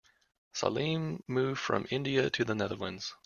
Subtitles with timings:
[0.51, 3.13] Salim moved from India to the Netherlands.